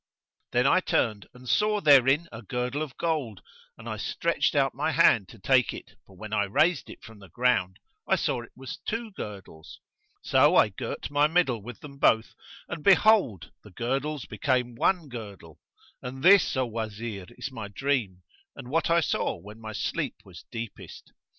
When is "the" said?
7.19-7.29, 13.61-13.69